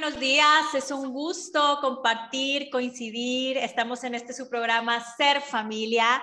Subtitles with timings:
[0.00, 3.56] buenos días, es un gusto compartir, coincidir.
[3.56, 6.22] Estamos en este su programa Ser Familia.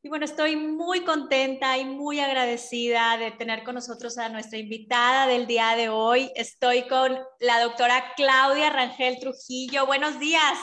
[0.00, 5.26] Y bueno, estoy muy contenta y muy agradecida de tener con nosotros a nuestra invitada
[5.26, 6.30] del día de hoy.
[6.36, 9.86] Estoy con la doctora Claudia Rangel Trujillo.
[9.86, 10.56] Buenos días.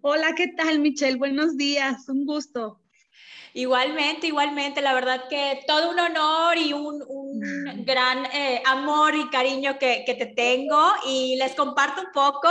[0.00, 1.18] Hola, ¿qué tal, Michelle?
[1.18, 2.79] Buenos días, un gusto.
[3.52, 9.28] Igualmente, igualmente, la verdad que todo un honor y un, un gran eh, amor y
[9.28, 12.48] cariño que, que, te tengo y les comparto un poco.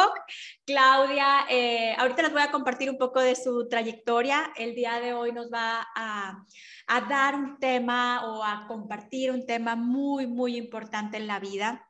[0.66, 4.52] Claudia, eh, ahorita les voy a compartir un poco de su trayectoria.
[4.56, 6.44] El día de hoy nos va a,
[6.88, 11.89] a dar un tema o a compartir un tema muy, muy importante en la vida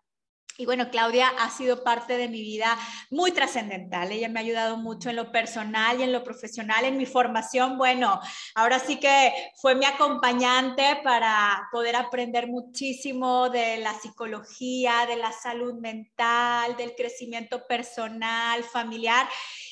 [0.60, 2.78] y bueno, Claudia ha sido parte de mi vida
[3.10, 4.12] muy trascendental.
[4.12, 7.78] Ella me ha ayudado mucho en lo personal y en lo profesional, en mi formación.
[7.78, 8.20] Bueno,
[8.56, 15.32] ahora sí que fue mi acompañante para poder aprender muchísimo de la psicología, de la
[15.32, 19.30] salud mental, del crecimiento personal, familiar.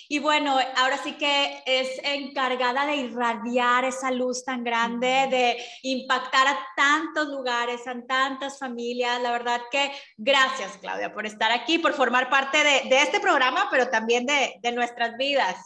[0.10, 6.48] Y bueno, ahora sí que es encargada de irradiar esa luz tan grande, de impactar
[6.48, 9.22] a tantos lugares, a tantas familias.
[9.22, 13.68] La verdad que gracias, Claudia, por estar aquí, por formar parte de, de este programa,
[13.70, 15.58] pero también de, de nuestras vidas.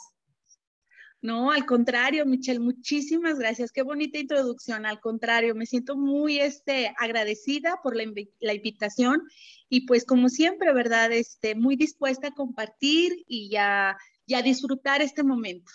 [1.21, 3.71] No, al contrario, Michelle, muchísimas gracias.
[3.71, 4.87] Qué bonita introducción.
[4.87, 9.21] Al contrario, me siento muy este, agradecida por la, la, invitación
[9.69, 11.11] y pues como siempre, ¿verdad?
[11.11, 15.71] Este, muy dispuesta a compartir y ya y a disfrutar este momento.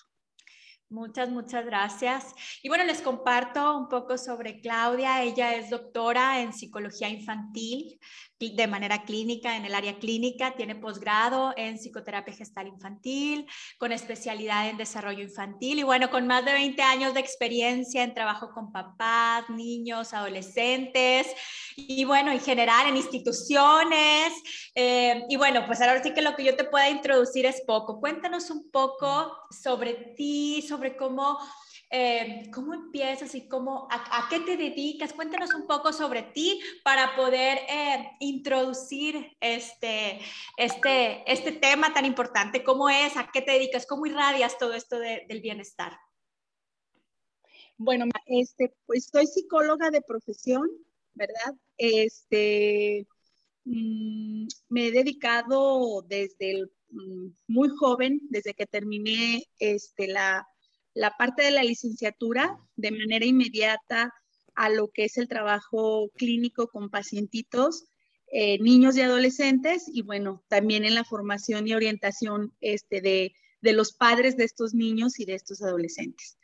[0.88, 2.32] Muchas, muchas gracias.
[2.62, 5.22] Y bueno, les comparto un poco sobre Claudia.
[5.22, 7.98] Ella es doctora en psicología infantil
[8.38, 13.46] de manera clínica en el área clínica, tiene posgrado en psicoterapia gestal infantil,
[13.78, 18.12] con especialidad en desarrollo infantil y bueno, con más de 20 años de experiencia en
[18.12, 21.26] trabajo con papás, niños, adolescentes
[21.76, 24.32] y bueno, en general en instituciones.
[24.74, 28.00] Eh, y bueno, pues ahora sí que lo que yo te pueda introducir es poco.
[28.00, 31.38] Cuéntanos un poco sobre ti, sobre cómo
[31.90, 35.12] eh, ¿cómo empiezas y cómo, a, qué te dedicas?
[35.12, 40.20] Cuéntanos un poco sobre ti para poder eh, introducir este,
[40.56, 42.64] este, este tema tan importante.
[42.64, 43.16] ¿Cómo es?
[43.16, 43.86] ¿A qué te dedicas?
[43.86, 45.96] ¿Cómo irradias todo esto del bienestar?
[47.78, 50.68] Bueno, este, pues soy psicóloga de profesión,
[51.14, 51.54] ¿verdad?
[51.76, 53.06] Este,
[53.64, 60.48] mm, me he dedicado desde mm, muy joven, desde que terminé este, la,
[60.96, 64.14] la parte de la licenciatura de manera inmediata
[64.54, 67.84] a lo que es el trabajo clínico con pacientitos,
[68.32, 73.72] eh, niños y adolescentes, y bueno, también en la formación y orientación este, de, de
[73.74, 76.38] los padres de estos niños y de estos adolescentes.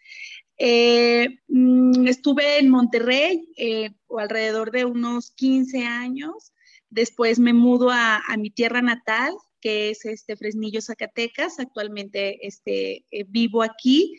[0.58, 6.52] Eh, mm, estuve en Monterrey eh, alrededor de unos 15 años,
[6.90, 11.58] después me mudo a, a mi tierra natal, que es este Fresnillo, Zacatecas.
[11.58, 14.16] Actualmente este, eh, vivo aquí.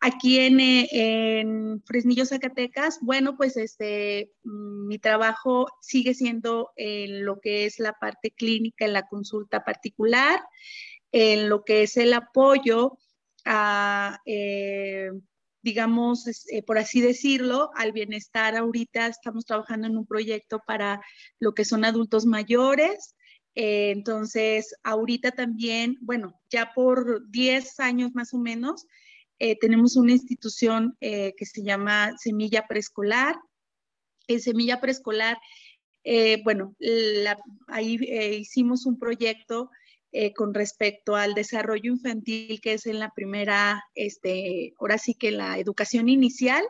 [0.00, 0.88] Aquí en, eh,
[1.40, 7.78] en, Fresnillo, Zacatecas, bueno, pues este, mm, mi trabajo sigue siendo en lo que es
[7.78, 10.40] la parte clínica, en la consulta particular,
[11.12, 12.98] en lo que es el apoyo
[13.44, 15.10] a, eh,
[15.62, 16.26] digamos,
[16.66, 18.56] por así decirlo, al bienestar.
[18.56, 21.00] Ahorita estamos trabajando en un proyecto para
[21.40, 23.13] lo que son adultos mayores,
[23.54, 28.86] eh, entonces, ahorita también, bueno, ya por 10 años más o menos,
[29.38, 33.36] eh, tenemos una institución eh, que se llama Semilla Preescolar.
[34.26, 35.38] En Semilla Preescolar,
[36.44, 36.76] bueno,
[37.68, 37.98] ahí
[38.38, 39.70] hicimos un proyecto
[40.36, 45.58] con respecto al desarrollo infantil, que es en la primera, este, ahora sí que la
[45.58, 46.62] educación inicial,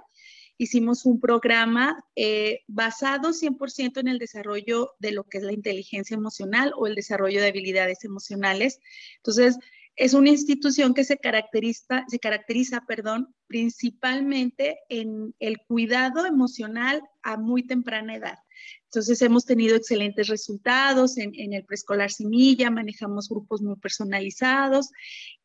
[0.58, 6.14] hicimos un programa eh, basado 100% en el desarrollo de lo que es la inteligencia
[6.14, 8.80] emocional o el desarrollo de habilidades emocionales.
[9.16, 9.58] Entonces,
[9.96, 17.36] es una institución que se caracteriza, se caracteriza perdón, principalmente en el cuidado emocional a
[17.36, 18.38] muy temprana edad.
[18.84, 24.90] Entonces hemos tenido excelentes resultados en, el preescolar Semilla, manejamos grupos muy personalizados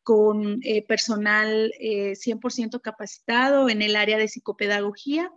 [0.02, 5.30] con eh, personal eh, 100% capacitado en el área de psicopedagogía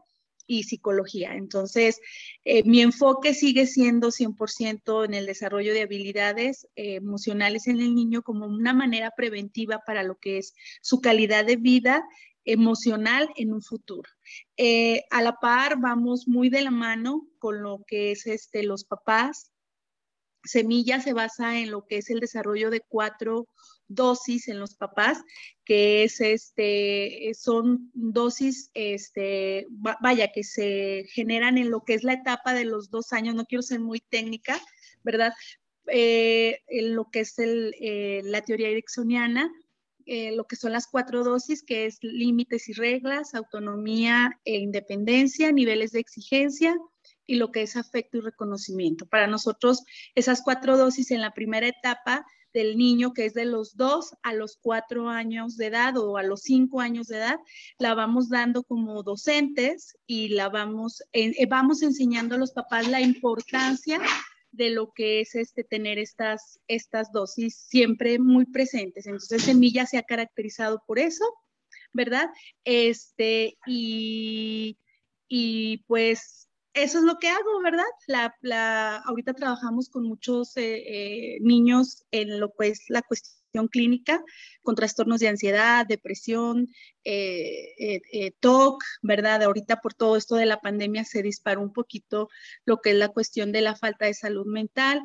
[0.47, 1.35] y psicología.
[1.35, 1.99] Entonces,
[2.43, 7.95] eh, mi enfoque sigue siendo 100% en el desarrollo de habilidades eh, emocionales en el
[7.95, 12.03] niño como una manera preventiva para lo que es su calidad de vida
[12.45, 14.09] emocional en un futuro.
[14.57, 18.83] Eh, a la par, vamos muy de la mano con lo que es este, los
[18.83, 19.51] papás.
[20.43, 23.47] Semilla se basa en lo que es el desarrollo de cuatro
[23.87, 25.21] dosis en los papás,
[25.65, 29.67] que es este, son dosis, este,
[30.01, 33.45] vaya, que se generan en lo que es la etapa de los dos años, no
[33.45, 34.59] quiero ser muy técnica,
[35.03, 35.33] ¿verdad?
[35.87, 39.51] eh, lo que es eh, la teoría ericksoniana,
[40.05, 45.51] eh, lo que son las cuatro dosis, que es límites y reglas, autonomía e independencia,
[45.51, 46.75] niveles de exigencia
[47.25, 49.05] y lo que es afecto y reconocimiento.
[49.05, 49.83] Para nosotros,
[50.15, 54.33] esas cuatro dosis en la primera etapa del niño, que es de los dos a
[54.33, 57.39] los cuatro años de edad o a los cinco años de edad,
[57.79, 61.01] la vamos dando como docentes y la vamos,
[61.49, 63.99] vamos enseñando a los papás la importancia
[64.53, 69.05] de lo que es este, tener estas, estas dosis siempre muy presentes.
[69.07, 71.25] Entonces, Semilla se ha caracterizado por eso,
[71.91, 72.29] ¿verdad?
[72.63, 74.77] Este, y,
[75.27, 77.83] y pues eso es lo que hago, ¿verdad?
[78.07, 80.83] La, la, ahorita trabajamos con muchos eh,
[81.35, 84.23] eh, niños en lo que es la cuestión clínica
[84.61, 86.69] con trastornos de ansiedad, depresión,
[87.03, 89.43] eh, eh, TOC, ¿verdad?
[89.43, 92.29] Ahorita por todo esto de la pandemia se disparó un poquito
[92.65, 95.01] lo que es la cuestión de la falta de salud mental.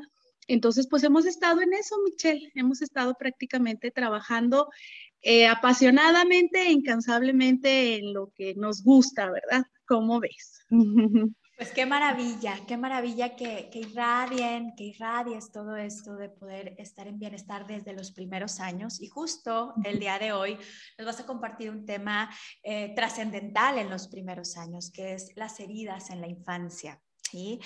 [0.46, 4.68] Entonces, pues hemos estado en eso, Michelle, hemos estado prácticamente trabajando
[5.20, 9.66] eh, apasionadamente e incansablemente en lo que nos gusta, ¿verdad?
[9.86, 10.64] ¿Cómo ves?
[11.58, 17.08] Pues qué maravilla, qué maravilla que, que, irradien, que irradies todo esto de poder estar
[17.08, 19.00] en bienestar desde los primeros años.
[19.00, 20.56] Y justo el día de hoy
[20.96, 22.30] nos vas a compartir un tema
[22.62, 27.02] eh, trascendental en los primeros años, que es las heridas en la infancia.
[27.28, 27.58] ¿sí?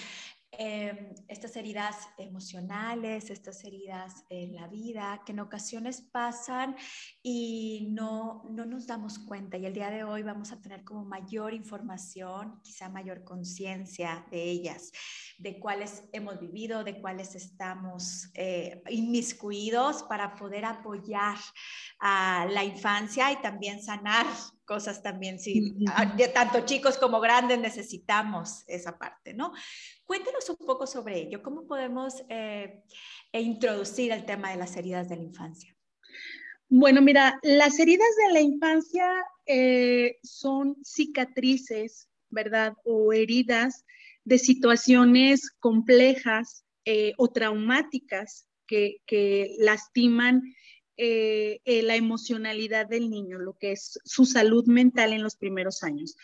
[0.58, 6.76] Em, estas heridas emocionales, estas heridas en la vida, que en ocasiones pasan
[7.22, 9.56] y no, no nos damos cuenta.
[9.56, 14.42] Y el día de hoy vamos a tener como mayor información, quizá mayor conciencia de
[14.42, 14.92] ellas,
[15.38, 21.38] de cuáles hemos vivido, de cuáles estamos eh, inmiscuidos para poder apoyar
[21.98, 24.26] a la infancia y también sanar
[24.72, 29.52] cosas también, sí, ah, tanto chicos como grandes necesitamos esa parte, ¿no?
[30.06, 32.82] Cuéntanos un poco sobre ello, ¿cómo podemos eh,
[33.30, 35.76] e introducir el tema de las heridas de la infancia?
[36.70, 39.06] Bueno, mira, las heridas de la infancia
[39.44, 42.72] eh, son cicatrices, ¿verdad?
[42.82, 43.84] O heridas
[44.24, 50.40] de situaciones complejas eh, o traumáticas que, que lastiman
[51.04, 55.82] eh, eh, la emocionalidad del niño, lo que es su salud mental en los primeros
[55.82, 56.14] años.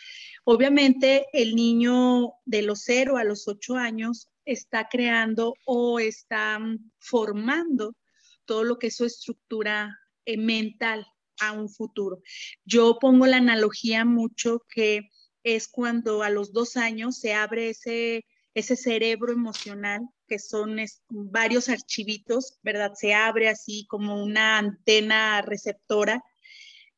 [0.45, 6.91] Obviamente, el niño de los 0 a los 8 años está creando o está mm,
[6.97, 7.97] formando
[8.45, 11.05] todo lo que es su estructura eh, mental
[11.41, 12.21] a un futuro.
[12.63, 15.09] Yo pongo la analogía mucho que
[15.43, 20.77] es cuando a los dos años se abre ese, ese cerebro emocional que son
[21.09, 22.93] varios archivitos, ¿verdad?
[22.95, 26.23] Se abre así como una antena receptora.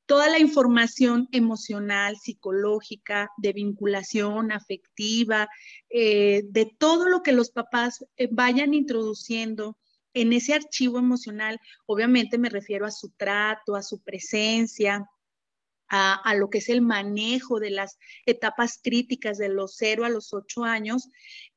[0.06, 5.48] Toda la información emocional, psicológica, de vinculación afectiva,
[5.90, 9.78] eh, de todo lo que los papás eh, vayan introduciendo
[10.14, 15.08] en ese archivo emocional, obviamente me refiero a su trato, a su presencia,
[15.94, 20.34] a, lo que es el manejo de las etapas críticas de los 0 a los
[20.34, 21.10] 8 años,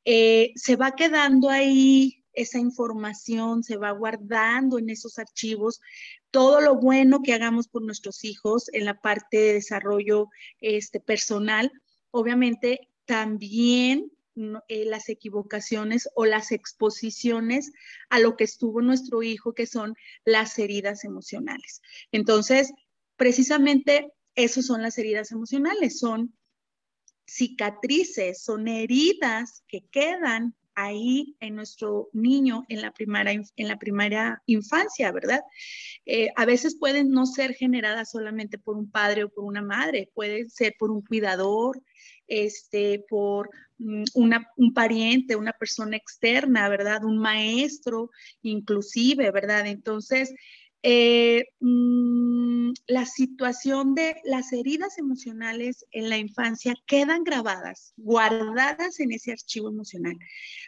[0.05, 5.81] eh, se va quedando ahí esa información, se va guardando en esos archivos
[6.33, 10.29] todo lo bueno que hagamos por nuestros hijos en la parte de desarrollo
[10.61, 11.71] este, personal.
[12.11, 14.11] Obviamente también
[14.67, 17.71] eh, las equivocaciones o las exposiciones
[18.11, 19.95] a lo que estuvo nuestro hijo, que son
[20.25, 21.83] las heridas emocionales.
[22.11, 22.73] Entonces,
[23.17, 26.35] precisamente esas son las heridas emocionales, son
[27.27, 34.43] cicatrices, son heridas que quedan ahí en nuestro niño en la primaria, en la primaria
[34.47, 35.41] infancia, ¿verdad?
[36.05, 40.11] Eh, a veces pueden no ser generadas solamente por un padre o por una madre,
[40.15, 41.81] pueden ser por un cuidador,
[42.27, 44.05] este, por mm,
[44.57, 47.05] un pariente, una persona externa, ¿verdad?
[47.05, 48.11] Un maestro,
[48.43, 49.67] inclusive, ¿verdad?
[49.67, 50.35] Entonces,
[50.87, 59.13] eh, mm, la situación de las heridas emocionales en la infancia quedan grabadas, guardadas en
[59.13, 60.19] ese archivo emocional.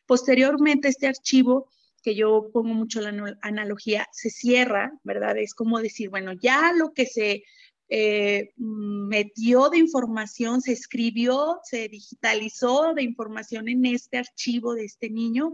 [0.07, 1.69] Posteriormente, este archivo,
[2.03, 5.37] que yo pongo mucho la analogía, se cierra, ¿verdad?
[5.37, 7.45] Es como decir, bueno, ya lo que se
[7.91, 15.11] eh, metió de información, se escribió, se digitalizó de información en este archivo de este
[15.11, 15.53] niño,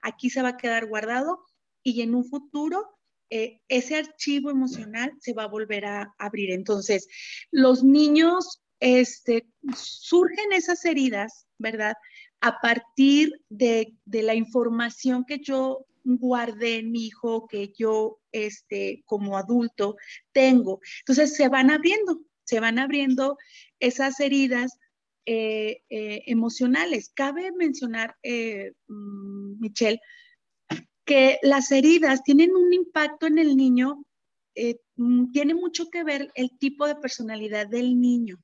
[0.00, 1.44] aquí se va a quedar guardado
[1.82, 2.97] y en un futuro
[3.30, 6.50] eh, ese archivo emocional se va a volver a abrir.
[6.50, 7.08] Entonces,
[7.50, 11.94] los niños, este, surgen esas heridas, ¿verdad?
[12.40, 19.36] A partir de, la información que yo guardé en mi hijo, que yo, este, como
[19.36, 19.96] adulto,
[20.32, 20.80] tengo.
[21.00, 23.36] Entonces, se van abriendo, se van abriendo
[23.78, 24.78] esas heridas
[25.26, 27.10] eh, eh, emocionales.
[27.14, 30.00] Cabe mencionar, mm, Michelle,
[31.08, 34.04] que las heridas tienen un impacto en el niño,
[34.54, 38.36] eh, mm, tiene mucho que ver el tipo de personalidad del niño.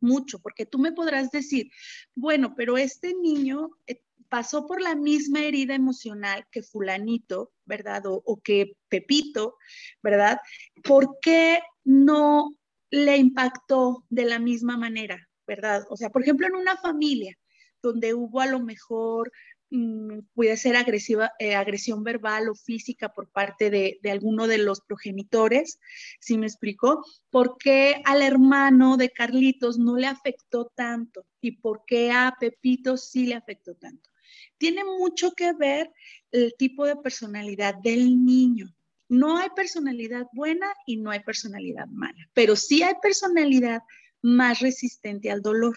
[0.00, 1.70] Mucho, porque tú me podrás decir,
[2.14, 8.04] bueno, pero este niño eh, pasó por la misma herida emocional que fulanito, ¿verdad?
[8.06, 9.56] O, que Pepito,
[10.02, 10.40] ¿verdad?
[10.82, 12.56] ¿Por qué no
[12.90, 15.84] le impactó de la misma manera, ¿verdad?
[15.90, 17.36] O sea, por ejemplo, en una familia
[17.82, 19.30] donde hubo a lo mejor
[19.70, 24.80] Mm, puede ser agresiva, eh, agresión verbal o física por parte de, alguno de los
[24.80, 25.78] progenitores,
[26.20, 27.04] ¿sí me explicó?
[27.30, 32.96] ¿Por qué al hermano de Carlitos no le afectó tanto y por qué a Pepito
[32.96, 34.08] sí le afectó tanto?
[34.56, 35.90] Tiene mucho que ver
[36.32, 38.74] el tipo de personalidad del niño.
[39.10, 43.82] No hay personalidad buena y no hay personalidad mala, pero sí hay personalidad
[44.22, 45.76] más resistente al dolor,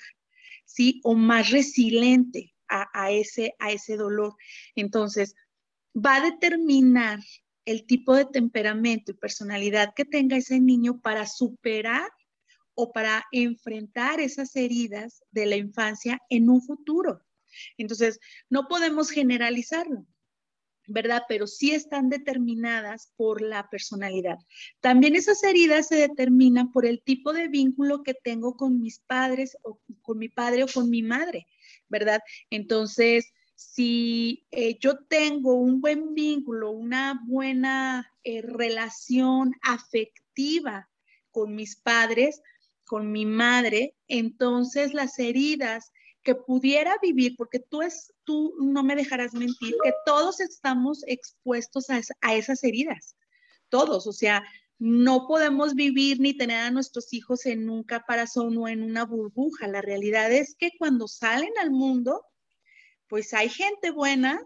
[0.65, 1.01] ¿sí?
[1.03, 4.35] O más resiliente, a, ese, a ese dolor.
[4.75, 5.35] Entonces,
[5.95, 7.19] va a determinar
[7.65, 12.09] el tipo de temperamento y personalidad que tenga ese niño para superar
[12.73, 17.21] o para enfrentar esas heridas de la infancia en un futuro.
[17.77, 20.05] Entonces, no podemos generalizarlo,
[20.87, 21.23] ¿verdad?
[21.27, 24.37] Pero sí están determinadas por la personalidad.
[24.79, 29.57] También esas heridas se determinan por el tipo de vínculo que tengo con mis padres
[29.63, 31.47] o con mi padre o con mi madre.
[31.91, 32.21] ¿Verdad?
[32.49, 40.89] Entonces, si eh, yo tengo un buen vínculo, una buena eh, relación afectiva
[41.29, 42.41] con mis padres,
[42.85, 45.91] con mi madre, entonces las heridas
[46.23, 51.89] que pudiera vivir, porque tú, es, tú no me dejarás mentir, que todos estamos expuestos
[51.89, 53.15] a, a esas heridas,
[53.69, 54.43] todos, o sea,
[54.83, 59.67] no podemos vivir ni tener a nuestros hijos en un caparazón o en una burbuja.
[59.67, 62.25] La realidad es que cuando salen al mundo,
[63.07, 64.43] pues hay gente buena,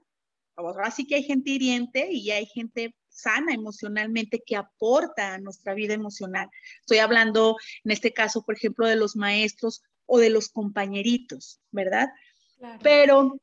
[0.58, 5.74] ahora sí que hay gente hiriente y hay gente sana emocionalmente que aporta a nuestra
[5.74, 6.50] vida emocional.
[6.82, 12.10] Estoy hablando en este caso, por ejemplo, de los maestros o de los compañeritos, ¿verdad?
[12.84, 13.39] Pero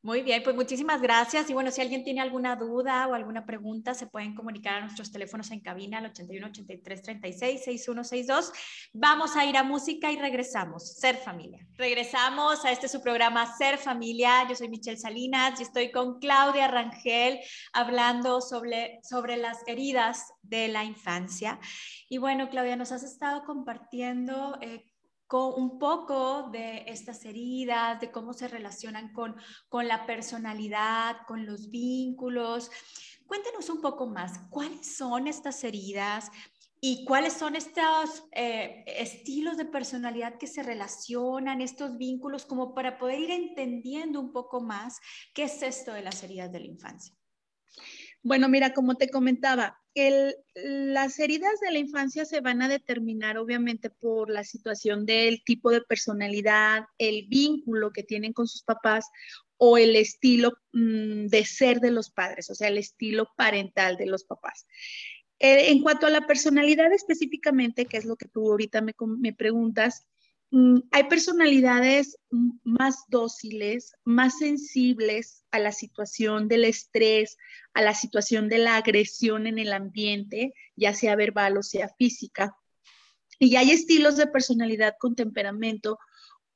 [0.00, 1.50] Muy bien, pues muchísimas gracias.
[1.50, 5.10] Y bueno, si alguien tiene alguna duda o alguna pregunta, se pueden comunicar a nuestros
[5.10, 8.52] teléfonos en cabina al 81 83 36 6162.
[8.92, 10.94] Vamos a ir a música y regresamos.
[10.94, 11.66] Ser familia.
[11.74, 14.46] Regresamos a este su programa Ser familia.
[14.48, 17.40] Yo soy Michelle Salinas y estoy con Claudia Rangel
[17.72, 21.58] hablando sobre, sobre las heridas de la infancia.
[22.08, 24.84] Y bueno, Claudia, nos has estado compartiendo eh,
[25.28, 29.36] con un poco de estas heridas, de cómo se relacionan con,
[29.68, 32.70] con la personalidad, con los vínculos.
[33.26, 36.30] Cuéntenos un poco más, ¿cuáles son estas heridas?
[36.80, 42.98] ¿Y cuáles son estos eh, estilos de personalidad que se relacionan, estos vínculos, como para
[42.98, 44.98] poder ir entendiendo un poco más
[45.34, 47.17] qué es esto de las heridas de la infancia?
[48.28, 49.80] Bueno, mira, como te comentaba,
[50.54, 55.70] las heridas de la infancia se van a determinar obviamente por la situación del tipo
[55.70, 59.06] de personalidad, el vínculo que tienen con sus papás
[59.56, 64.04] o el estilo mm, de ser de los padres, o sea, el estilo parental de
[64.04, 64.66] los papás.
[65.38, 69.32] Eh, en cuanto a la personalidad específicamente, que es lo que tú ahorita me, me
[69.32, 70.06] preguntas,
[70.50, 72.18] hay personalidades
[72.64, 77.36] más dóciles, más sensibles a la situación del estrés,
[77.74, 82.56] a la situación de la agresión en el ambiente, ya sea verbal o sea física.
[83.38, 85.98] Y hay estilos de personalidad con temperamento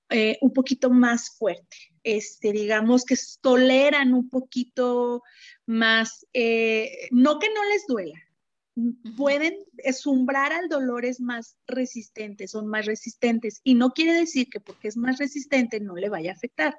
[0.09, 1.77] eh, un poquito más fuerte.
[2.03, 5.23] Este, digamos que toleran un poquito
[5.67, 8.21] más, eh, no que no les duela,
[9.17, 14.61] pueden esumbrar al dolor es más resistentes, son más resistentes y no quiere decir que
[14.61, 16.75] porque es más resistente no le vaya a afectar.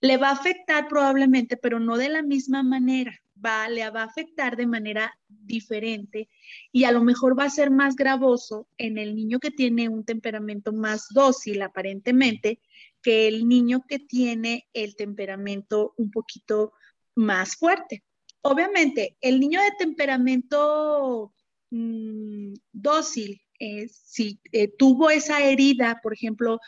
[0.00, 3.12] Le va a afectar probablemente, pero no de la misma manera.
[3.42, 6.28] Va, le va a afectar de manera diferente
[6.72, 10.04] y a lo mejor va a ser más gravoso en el niño que tiene un
[10.04, 12.60] temperamento más dócil aparentemente
[13.02, 16.72] que el niño que tiene el temperamento un poquito
[17.14, 18.04] más fuerte.
[18.42, 21.32] Obviamente, el niño de temperamento
[21.70, 26.58] mm, dócil, eh, si eh, tuvo esa herida, por ejemplo,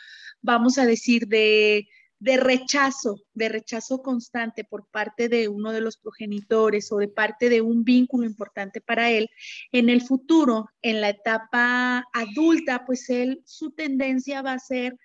[0.41, 1.87] vamos a decir, de
[2.23, 7.49] de rechazo, de rechazo constante por parte de uno de los progenitores o de parte
[7.49, 9.29] de un vínculo importante para él,
[9.73, 14.97] en el futuro, en la etapa adulta, pues él, su tendencia va a ser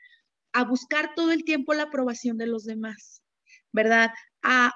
[0.53, 3.25] a buscar todo el tiempo la aprobación de los demás,
[3.73, 4.13] ¿verdad?
[4.43, 4.73] A,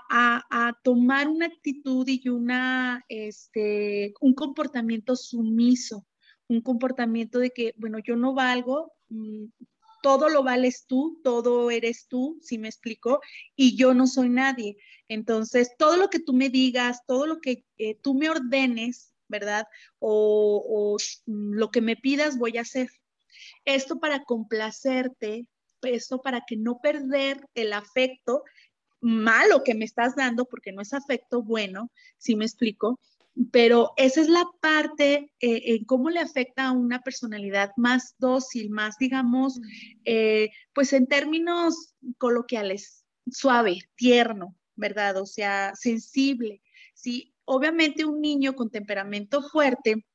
[0.50, 6.06] a, tomar una actitud y una, este, un comportamiento sumiso,
[6.48, 9.46] un comportamiento de que, bueno, yo no valgo, mm,
[10.02, 13.20] todo lo vales tú, todo eres tú, si me explico,
[13.56, 14.76] y yo no soy nadie.
[15.08, 19.66] Entonces, todo lo que tú me digas, todo lo que eh, tú me ordenes, ¿verdad?
[19.98, 22.90] O, lo que me pidas, voy a hacer.
[23.64, 25.46] Esto para complacerte,
[25.82, 28.42] esto para que no perder el afecto
[29.02, 32.98] malo que me estás dando, porque no es afecto bueno, si me explico,
[33.50, 38.70] pero esa es la parte eh, en cómo le afecta a una personalidad más dócil,
[38.70, 39.60] más, digamos,
[40.04, 45.16] eh, pues en términos coloquiales, suave, tierno, ¿verdad?
[45.16, 46.62] O sea, sensible.
[46.94, 50.06] Sí, obviamente un niño con temperamento fuerte,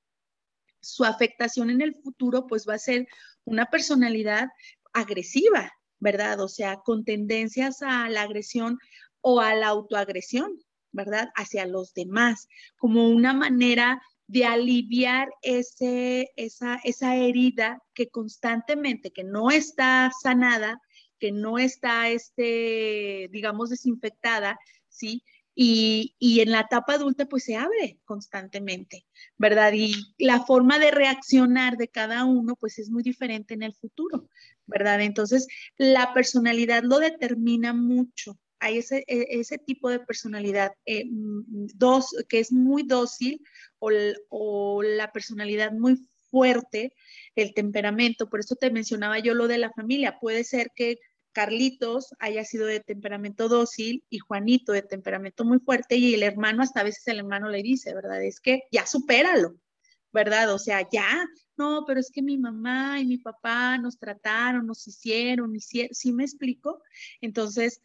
[0.79, 3.07] su afectación en el futuro, pues va a ser
[3.45, 4.47] una personalidad
[4.93, 6.39] agresiva, ¿verdad?
[6.41, 8.79] O sea, con tendencias a la agresión
[9.21, 10.59] o a la autoagresión,
[10.91, 11.29] ¿verdad?
[11.35, 19.23] Hacia los demás, como una manera de aliviar ese, esa, esa herida que constantemente, que
[19.23, 20.81] no está sanada,
[21.19, 25.23] que no está, este, digamos, desinfectada, ¿sí?
[25.59, 29.07] Y, y, en la etapa adulta pues se abre constantemente,
[29.39, 29.73] ¿verdad?
[29.73, 34.29] Y la forma de reaccionar de cada uno pues es muy diferente en el futuro,
[34.67, 35.01] ¿verdad?
[35.01, 42.15] Entonces la personalidad lo determina mucho, hay ese, e, ese tipo de personalidad eh, dos,
[42.29, 43.41] que es muy dócil
[43.79, 43.89] o,
[44.29, 46.93] o, la personalidad muy fuerte,
[47.35, 48.29] el temperamento.
[48.29, 50.19] Por eso te mencionaba yo lo de la familia.
[50.19, 50.99] Puede ser que
[51.37, 56.63] Carlitos haya sido de temperamento dócil y Juanito de temperamento muy fuerte y el hermano,
[56.63, 58.23] hasta a veces el hermano le dice, ¿verdad?
[58.23, 59.55] Es que ya supéralo,
[60.11, 60.51] ¿verdad?
[60.51, 64.87] O sea, ya, no, pero es que mi mamá y mi papá nos trataron, nos
[64.87, 66.81] hicieron, hicieron, ¿sí me explico?
[67.21, 67.81] Entonces,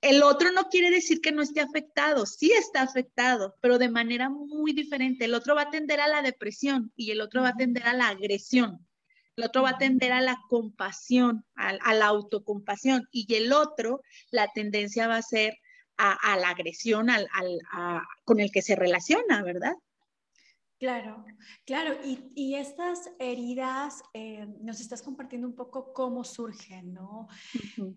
[0.00, 4.30] el otro no quiere decir que no esté afectado, sí está afectado, pero de manera
[4.30, 5.24] muy diferente.
[5.24, 7.94] El otro va a tender a la depresión y el otro va a tender a
[7.94, 8.86] la agresión.
[9.36, 14.48] El otro va a tender a la compasión, a, la autocompasión y el otro, la
[14.48, 15.54] tendencia va a ser
[15.96, 17.08] a, la agresión
[18.24, 19.74] con el que se relaciona, ¿verdad?
[20.80, 21.26] Claro,
[21.66, 21.98] claro.
[22.02, 27.28] Y, estas heridas, eh, nos estás compartiendo un poco cómo surgen, ¿no?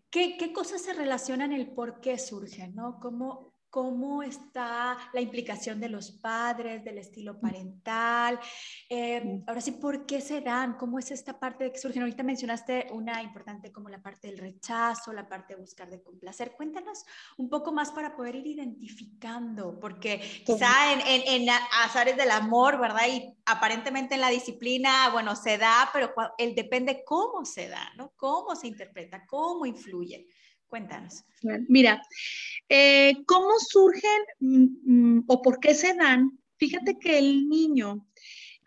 [0.09, 2.99] ¿Qué, ¿Qué, cosas se relacionan el por qué surgen, ¿no?
[2.99, 8.39] ¿Cómo, cómo está la implicación de los padres, del estilo parental.
[8.87, 10.73] Eh, ahora sí, ¿por qué se dan?
[10.77, 12.03] ¿Cómo es esta parte de que surgen?
[12.03, 16.51] Ahorita mencionaste una importante como la parte del rechazo, la parte de buscar de complacer.
[16.55, 17.03] Cuéntanos
[17.37, 21.49] un poco más para poder ir identificando, porque quizá en, en, en
[21.83, 23.07] azares del amor, ¿verdad?
[23.11, 28.13] Y aparentemente en la disciplina, bueno, se da, pero el depende cómo se da, ¿no?
[28.17, 30.27] Cómo se interpreta, cómo influye.
[30.73, 31.23] Cuéntanos.
[31.67, 32.01] Mira,
[32.67, 36.39] eh, ¿cómo surgen mm, mm, o por qué se dan?
[36.57, 38.07] Fíjate que el niño,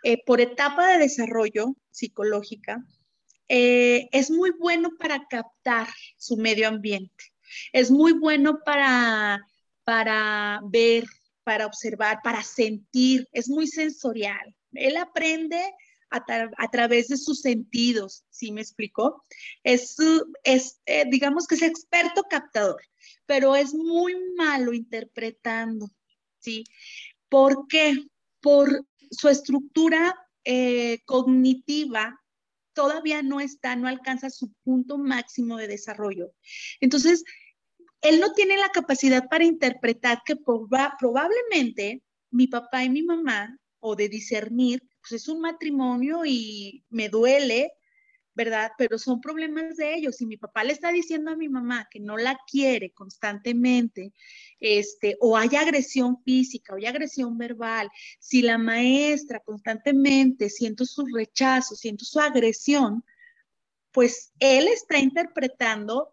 [0.04, 2.86] eh, por etapa de desarrollo psicológica,
[3.48, 7.24] eh, es muy bueno para captar su medio ambiente,
[7.72, 9.44] es muy bueno para,
[9.82, 11.06] para ver,
[11.42, 14.54] para observar, para sentir, es muy sensorial.
[14.74, 15.74] Él aprende
[16.10, 19.22] a, través de sus sentidos, ¿sí me explicó?
[19.64, 19.96] Es,
[20.44, 22.80] eh, digamos que es experto captador,
[23.26, 25.90] pero es muy malo interpretando,
[26.38, 26.64] ¿sí?
[27.28, 27.96] ¿Por qué?
[28.40, 30.14] Por su estructura
[30.44, 32.20] eh, cognitiva
[32.72, 36.32] todavía no está, no alcanza su punto máximo de desarrollo.
[36.80, 37.24] Entonces,
[38.02, 43.96] él no tiene la capacidad para interpretar que probablemente mi papá y mi mamá, o
[43.96, 47.72] de discernir, pues es un matrimonio y me duele
[48.36, 48.72] ¿verdad?
[48.76, 50.16] Pero son problemas de ellos.
[50.16, 54.12] Si mi papá le está diciendo a mi mamá que no la quiere constantemente,
[54.60, 57.88] este, o hay agresión física, o hay agresión verbal,
[58.20, 63.02] si la maestra constantemente siento su rechazo, siento su agresión,
[63.90, 66.12] pues él está interpretando,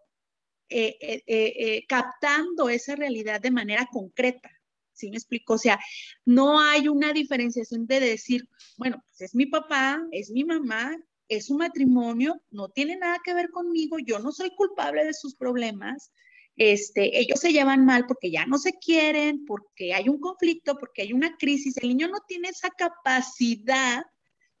[0.70, 4.50] eh, eh, eh, captando esa realidad de manera concreta.
[4.94, 5.54] ¿Sí me explico?
[5.54, 5.78] O sea,
[6.24, 10.96] no hay una diferenciación de decir, bueno, pues es mi papá, es mi mamá,
[11.28, 15.34] es un matrimonio, no tiene nada que ver conmigo, yo no soy culpable de sus
[15.34, 16.12] problemas,
[16.56, 21.02] este, ellos se llevan mal porque ya no se quieren, porque hay un conflicto, porque
[21.02, 24.04] hay una crisis, el niño no tiene esa capacidad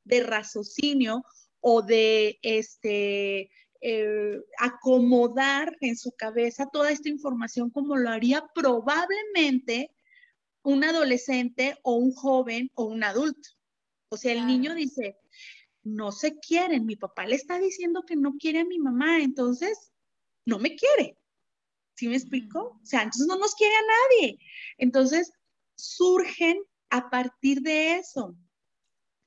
[0.02, 1.22] de raciocinio
[1.60, 9.90] o de este, eh, acomodar en su cabeza toda esta información como lo haría probablemente
[10.64, 13.50] un adolescente o un joven o un adulto.
[14.08, 15.16] O sea, el niño dice,
[15.82, 16.86] no se quieren.
[16.86, 19.92] Mi papá le está diciendo que no quiere a mi mamá, entonces
[20.44, 21.16] no me quiere.
[21.94, 22.80] ¿Sí me explico?
[22.82, 24.38] O sea, entonces no nos quiere a nadie.
[24.78, 25.32] Entonces
[25.76, 26.58] surgen
[26.90, 28.34] a partir de eso,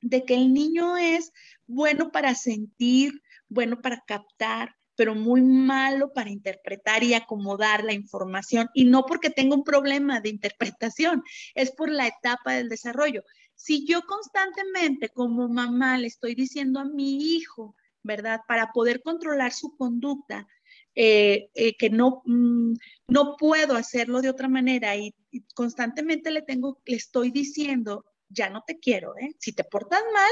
[0.02, 1.32] de que el niño es
[1.68, 8.68] bueno para sentir, bueno para captar, pero muy malo para interpretar y acomodar la información.
[8.74, 13.24] Y no porque tenga un problema de interpretación, es por la etapa del desarrollo.
[13.56, 18.42] Si yo constantemente como mamá le estoy diciendo a mi hijo, ¿verdad?
[18.48, 20.48] Para poder controlar su conducta,
[20.96, 22.74] eh, eh, que no, mm,
[23.08, 25.14] no puedo hacerlo de otra manera y,
[25.54, 29.36] constantemente le tengo, le estoy diciendo, ya no te quiero, ¿eh?
[29.38, 30.32] Si te portas mal,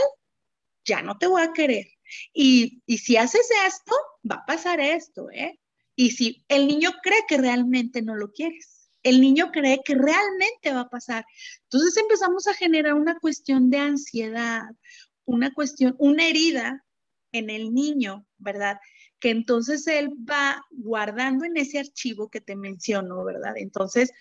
[0.84, 1.86] ya no te voy a querer.
[2.34, 3.96] Y, si haces esto,
[4.30, 5.60] va a pasar esto, ¿eh?
[5.96, 10.74] Y si el niño cree que realmente no lo quieres el niño cree que realmente
[10.74, 11.26] va a pasar.
[11.65, 14.63] Entonces empezamos a generar una cuestión de ansiedad,
[15.26, 16.84] una cuestión, una herida
[17.32, 18.80] en el niño, ¿verdad?
[19.20, 23.54] Que entonces él va guardando en ese archivo que te menciono, ¿verdad?
[23.58, 24.12] Entonces,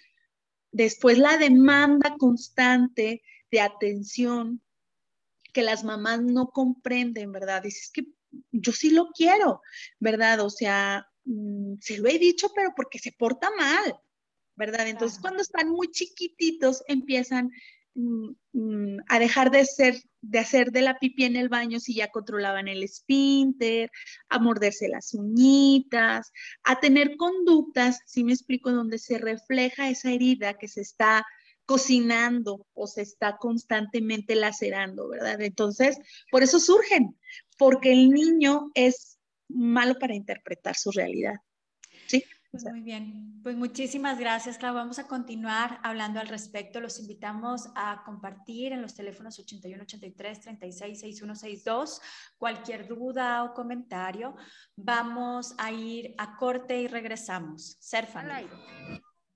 [0.70, 4.60] después la demanda constante de atención
[5.54, 7.62] que las mamás no comprenden, ¿verdad?
[7.62, 8.08] Dices que
[8.50, 9.62] yo sí lo quiero,
[10.00, 10.40] ¿verdad?
[10.40, 13.94] O sea, mm, se lo he dicho, pero porque se porta mal,
[14.56, 14.88] ¿verdad?
[14.88, 17.50] Entonces, cuando están muy chiquititos, empiezan
[17.94, 21.94] mm, mm, a dejar de ser, de hacer de la pipí en el baño si
[21.94, 23.92] ya controlaban el esfínter,
[24.28, 26.32] a morderse las uñitas,
[26.64, 31.24] a tener conductas, si me explico, donde se refleja esa herida que se está
[31.66, 35.40] cocinando o se está constantemente lacerando, ¿verdad?
[35.40, 35.98] Entonces,
[36.30, 37.18] por eso surgen,
[37.56, 41.36] porque el niño es malo para interpretar su realidad.
[42.06, 42.24] ¿Sí?
[42.54, 44.76] Pues muy bien, pues muchísimas gracias, Clau.
[44.76, 46.78] Vamos a continuar hablando al respecto.
[46.78, 52.00] Los invitamos a compartir en los teléfonos 81 83 36 6162
[52.38, 54.36] cualquier duda o comentario.
[54.76, 57.76] Vamos a ir a corte y regresamos.
[57.80, 58.48] Ser familia.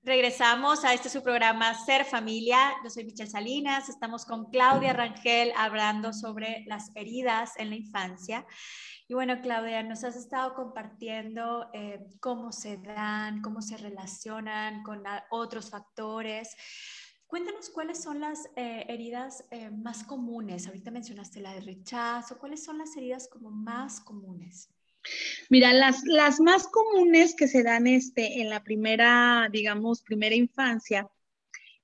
[0.05, 2.73] Regresamos a este su programa Ser Familia.
[2.85, 3.89] Yo soy Michelle Salinas.
[3.89, 8.47] Estamos con Claudia Rangel hablando sobre las heridas en la infancia.
[9.09, 15.03] Y bueno, Claudia, nos has estado compartiendo eh, cómo se dan, cómo se relacionan con
[15.31, 16.57] otros factores.
[17.27, 20.69] Cuéntanos cuáles son las eh, heridas eh, más comunes.
[20.69, 22.39] Ahorita mencionaste la de rechazo.
[22.39, 24.71] ¿Cuáles son las heridas como más comunes?
[25.51, 31.09] Mira, las, las más comunes que se dan este, en la primera, digamos, primera infancia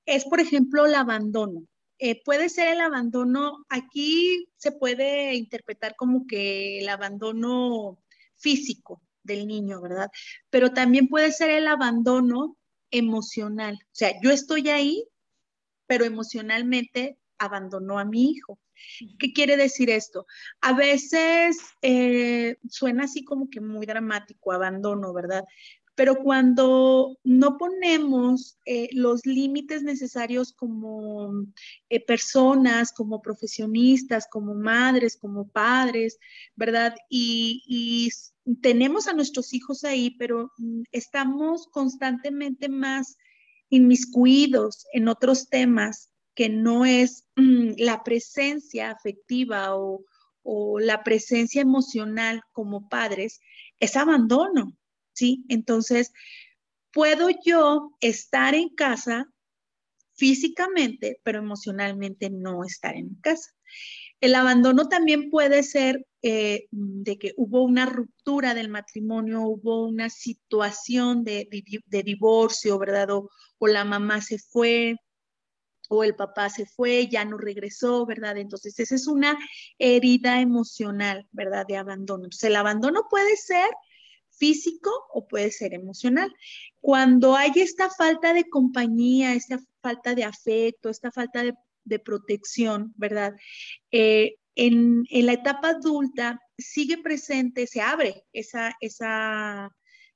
[0.07, 1.67] es, por ejemplo, el abandono.
[1.99, 7.99] Eh, puede ser el abandono, aquí se puede interpretar como que el abandono
[8.37, 10.11] físico del niño, ¿verdad?
[10.51, 12.57] Pero también puede ser el abandono
[12.91, 13.79] emocional.
[13.83, 15.09] O sea, yo estoy ahí,
[15.87, 18.59] pero emocionalmente abandonó a mi hijo.
[19.19, 20.27] ¿Qué quiere decir esto?
[20.61, 25.45] A veces eh, suena así como que muy dramático, abandono, ¿verdad?
[25.95, 31.47] Pero cuando no ponemos eh, los límites necesarios como
[31.89, 36.19] eh, personas, como profesionistas, como madres, como padres,
[36.57, 36.97] ¿verdad?
[37.09, 38.11] Y,
[38.61, 43.17] tenemos a nuestros hijos ahí, pero mm, estamos constantemente más
[43.71, 50.05] inmiscuidos en otros temas que no es mm, la presencia afectiva o,
[50.43, 53.41] o la presencia emocional como padres,
[53.81, 54.77] es abandono,
[55.13, 55.45] ¿sí?
[55.49, 56.13] Entonces,
[56.93, 59.27] puedo yo estar en casa
[60.15, 63.51] físicamente, pero emocionalmente no estar en casa.
[64.21, 70.09] El abandono también puede ser eh, de que hubo una ruptura del matrimonio, hubo una
[70.09, 71.49] situación de,
[71.87, 73.11] de, divorcio, ¿verdad?
[73.11, 74.97] O, o, la mamá se fue,
[75.89, 78.37] o el papá se fue, ya no regresó, ¿verdad?
[78.39, 79.39] Entonces, esa es una
[79.79, 81.67] herida emocional, ¿verdad?
[81.67, 82.25] De abandono.
[82.25, 83.69] Entonces, el abandono puede ser
[84.31, 86.33] físico o puede ser emocional.
[86.81, 93.35] Cuando hay esta falta de compañía, esta falta de afecto, esta falta de, protección, ¿verdad?
[93.91, 99.71] Eh, en, la etapa adulta sigue presente, se abre esa, esa,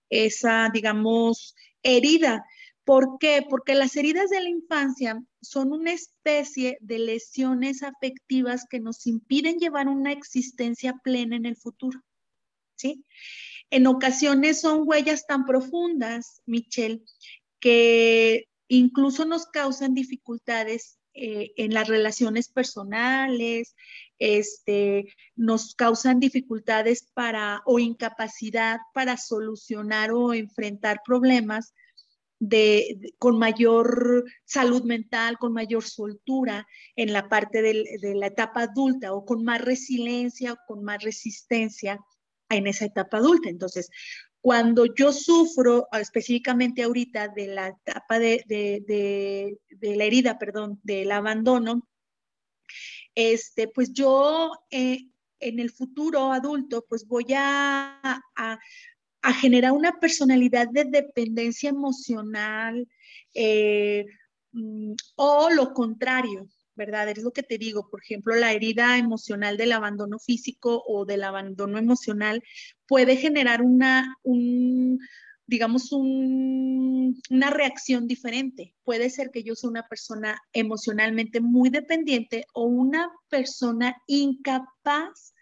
[0.08, 2.44] esa, digamos, herida.
[2.88, 3.44] ¿Por qué?
[3.46, 9.58] Porque las heridas de la infancia son una especie de lesiones afectivas que nos impiden
[9.58, 12.00] llevar una existencia plena en el futuro.
[12.76, 13.04] ¿Sí?
[13.68, 17.02] En ocasiones son huellas tan profundas, Michelle,
[17.60, 23.76] que incluso nos causan dificultades eh, en las relaciones personales,
[24.18, 31.74] este, nos causan dificultades para o incapacidad para solucionar o enfrentar problemas
[32.40, 39.12] de, con mayor salud mental, con mayor soltura en la parte de la etapa adulta
[39.12, 42.00] o con más resiliencia o con más resistencia
[42.48, 43.48] en esa etapa adulta.
[43.48, 43.90] Entonces,
[44.40, 51.10] cuando yo sufro específicamente ahorita de la etapa de, de, de, la herida, perdón, del
[51.10, 51.86] abandono,
[53.14, 55.08] este, pues yo eh,
[55.40, 58.58] en el futuro adulto, pues voy a, a,
[59.22, 62.86] a, generar una personalidad de dependencia emocional
[63.34, 64.06] eh,
[64.52, 67.08] mm, o lo contrario, ¿verdad?
[67.08, 71.24] Es lo que te digo, por ejemplo, la herida emocional del abandono físico o del
[71.24, 72.42] abandono emocional
[72.86, 75.00] puede generar una, un,
[75.46, 78.74] digamos, un, una reacción diferente.
[78.84, 85.34] Puede ser que yo sea una persona emocionalmente muy dependiente o una persona incapaz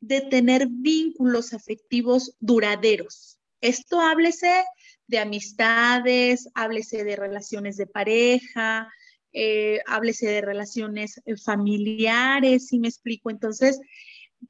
[0.00, 3.38] de tener vínculos afectivos duraderos.
[3.60, 4.64] Esto háblese
[5.06, 8.88] de amistades, háblese de relaciones de pareja,
[9.32, 13.30] eh, háblese de relaciones eh, familiares, si me explico.
[13.30, 13.80] Entonces,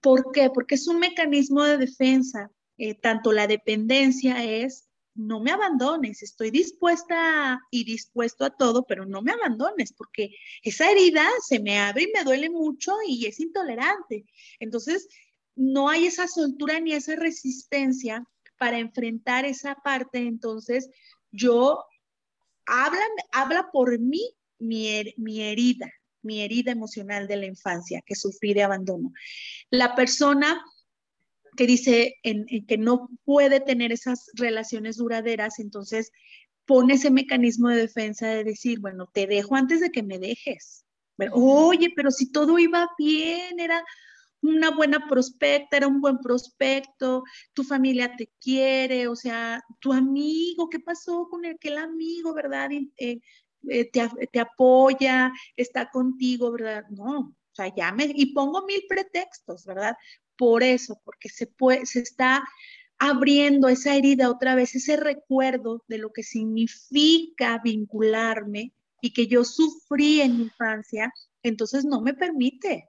[0.00, 0.50] ¿por qué?
[0.50, 2.50] Porque es un mecanismo de defensa.
[2.78, 9.06] Eh, tanto la dependencia es, no me abandones, estoy dispuesta y dispuesto a todo, pero
[9.06, 10.30] no me abandones, porque
[10.62, 14.26] esa herida se me abre y me duele mucho y es intolerante.
[14.60, 15.08] Entonces,
[15.56, 18.24] no hay esa soltura ni esa resistencia
[18.58, 20.18] para enfrentar esa parte.
[20.18, 20.88] Entonces,
[21.32, 21.84] yo,
[22.66, 23.00] habla,
[23.32, 24.88] habla por mí mi,
[25.40, 25.90] herida,
[26.22, 29.12] mi herida emocional de la infancia que sufrí de abandono.
[29.70, 30.62] La persona
[31.56, 36.12] que dice en, que no puede tener esas relaciones duraderas, entonces
[36.66, 40.84] pone ese mecanismo de defensa de decir, bueno, te dejo antes de que me dejes.
[41.32, 43.82] Oye, pero si todo iba bien, era
[44.42, 50.68] una buena prospecta, era un buen prospecto, tu familia te quiere, o sea, tu amigo,
[50.68, 52.70] ¿qué pasó con aquel amigo, verdad?
[52.96, 53.20] Eh,
[53.68, 56.84] eh, te, apoya, está contigo, ¿verdad?
[56.90, 59.96] No, o sea, llame y pongo mil pretextos, ¿verdad?
[60.36, 62.44] Por eso, porque se, puede, se está
[62.98, 69.44] abriendo esa herida otra vez, ese recuerdo de lo que significa vincularme y que yo
[69.44, 72.88] sufrí en mi infancia, entonces no me permite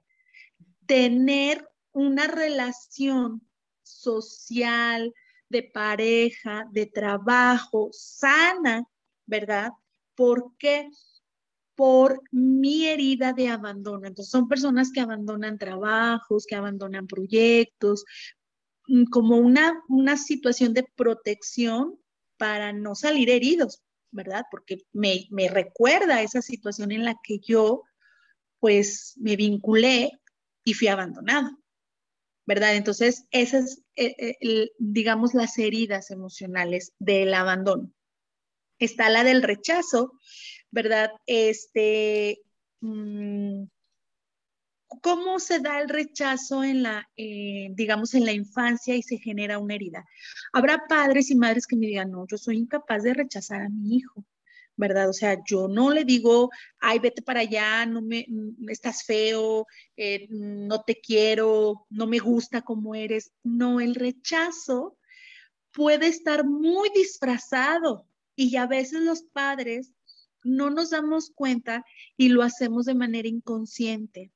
[0.88, 3.46] tener una relación
[3.84, 5.14] social,
[5.48, 8.84] de pareja, de trabajo sana,
[9.26, 9.70] ¿verdad?
[10.14, 10.90] ¿Por qué?
[11.74, 14.06] Por mi herida de abandono.
[14.06, 18.04] Entonces son personas que abandonan trabajos, que abandonan proyectos,
[18.88, 21.98] mm, como una, una situación de protección
[22.36, 24.44] para no salir heridos, ¿verdad?
[24.50, 27.84] Porque me, me recuerda esa situación en la que yo,
[28.60, 30.20] pues, me vinculé
[30.64, 31.50] y fui abandonado.
[32.48, 32.76] ¿verdad?
[32.76, 37.92] Entonces, esas, eh, eh, digamos, las heridas emocionales del abandono
[38.78, 40.12] está la del rechazo,
[40.70, 41.10] ¿verdad?
[41.26, 42.40] Este,
[42.80, 43.64] mm,
[45.02, 49.58] ¿cómo se da el rechazo en la, eh, digamos, en la infancia y se genera
[49.58, 50.06] una herida?
[50.54, 53.96] Habrá padres y madres que me digan, no, yo soy incapaz de rechazar a mi
[53.96, 54.24] hijo.
[54.78, 55.10] ¿Verdad?
[55.10, 58.26] O sea, yo no le digo, ay, vete para allá, no me,
[58.68, 63.32] estás feo, eh, no te quiero, no me gusta como eres.
[63.42, 64.96] No, el rechazo
[65.72, 69.92] puede estar muy disfrazado, y a veces los padres
[70.44, 71.84] no nos damos cuenta
[72.16, 74.30] y lo hacemos de manera inconsciente.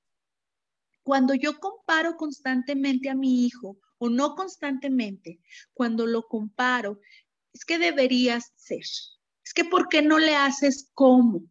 [1.05, 5.39] Cuando yo comparo constantemente a mi hijo, o no constantemente,
[5.73, 6.99] cuando lo comparo,
[7.53, 8.83] es que deberías ser.
[9.45, 11.43] Es que ¿por qué no le haces como?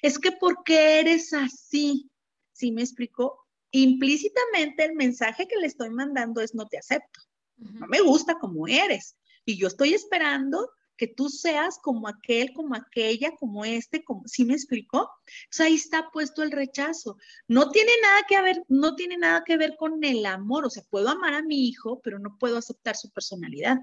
[0.00, 2.10] Es que ¿por qué eres así?
[2.52, 3.46] ¿Sí me explico?
[3.70, 7.20] Implícitamente el mensaje que le estoy mandando es no te acepto.
[7.56, 9.16] No me gusta como eres.
[9.44, 14.44] Y yo estoy esperando que tú seas como aquel, como aquella, como este, como, ¿sí
[14.44, 15.00] me explicó?
[15.00, 15.10] O
[15.50, 17.16] sea, ahí está puesto el rechazo.
[17.48, 20.84] No tiene nada que ver, no tiene nada que ver con el amor, o sea,
[20.90, 23.78] puedo amar a mi hijo, pero no puedo aceptar su personalidad.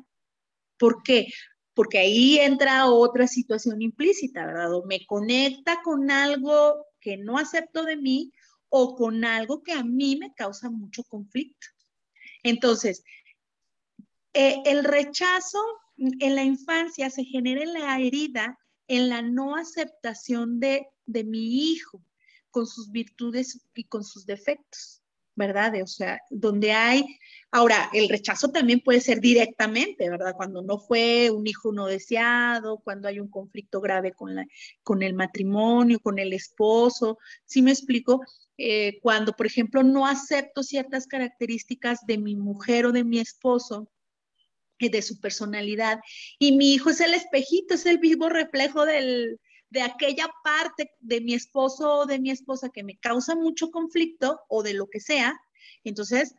[0.78, 1.28] ¿Por qué?
[1.80, 4.74] Porque ahí entra otra situación implícita, ¿verdad?
[4.74, 8.34] O me conecta con algo que no acepto de mí
[8.68, 11.68] o con algo que a mí me causa mucho conflicto.
[12.44, 13.02] Entonces,
[14.34, 15.60] eh, el rechazo
[15.96, 21.72] en la infancia se genera en la herida, en la no aceptación de, de mi
[21.72, 22.04] hijo,
[22.52, 25.02] con sus virtudes y con sus defectos,
[25.40, 25.74] ¿verdad?
[25.82, 27.04] O sea, donde hay,
[27.50, 30.36] ahora, el rechazo también puede ser directamente, ¿verdad?
[30.36, 34.46] Cuando no fue un hijo no deseado, cuando hay un conflicto grave con, la,
[34.84, 38.22] con el matrimonio, con el esposo, ¿sí me explico?
[38.58, 43.90] Eh, cuando, por ejemplo, no acepto ciertas características de mi mujer o de mi esposo,
[44.78, 46.00] de su personalidad.
[46.38, 51.22] Y mi hijo es el espejito, es el vivo reflejo del, de aquella parte de
[51.22, 55.00] mi esposo o de mi esposa que me causa mucho conflicto o de lo que
[55.00, 55.40] sea.
[55.84, 56.36] Entonces,